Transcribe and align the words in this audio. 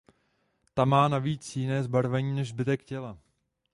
Ta 0.75 0.85
má 0.85 1.07
navíc 1.07 1.55
jiné 1.55 1.83
zbarvení 1.83 2.35
než 2.35 2.49
zbytek 2.49 2.83
těla. 2.83 3.17